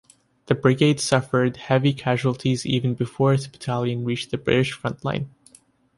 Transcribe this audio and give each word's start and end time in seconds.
The 0.47 0.55
brigade 0.55 0.99
suffered 0.99 1.57
heavy 1.57 1.93
casualties 1.93 2.65
even 2.65 2.95
before 2.95 3.35
its 3.35 3.45
battalions 3.45 4.03
reached 4.03 4.31
the 4.31 4.37
British 4.39 4.71
front-line. 4.73 5.29